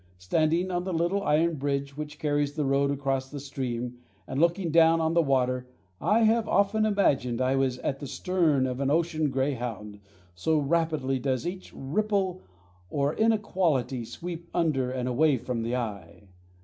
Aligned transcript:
Standing 0.17 0.71
on 0.71 0.83
the 0.83 0.93
little 0.95 1.21
iron 1.21 1.57
bridge 1.57 1.95
which 1.95 2.17
carries 2.17 2.53
the 2.55 2.65
road 2.65 2.89
across 2.89 3.29
the 3.29 3.39
stream 3.39 3.99
and 4.25 4.41
looking 4.41 4.71
down 4.71 4.99
on 4.99 5.13
the 5.13 5.21
water, 5.21 5.67
I 6.01 6.21
have 6.23 6.47
often 6.49 6.87
imagined 6.87 7.39
I 7.39 7.55
was 7.55 7.77
at 7.77 7.99
the 7.99 8.07
stern 8.07 8.65
of 8.65 8.79
an 8.79 8.89
ocean 8.89 9.29
greyhound, 9.29 9.99
so 10.33 10.57
rapidly 10.57 11.19
does 11.19 11.45
each 11.45 11.71
ripple 11.75 12.41
or 12.89 13.13
inequality 13.13 14.03
sweep 14.03 14.49
under 14.55 14.89
and 14.89 15.07
away 15.07 15.37
from 15.37 15.61
the 15.61 15.75
eye. 15.75 16.29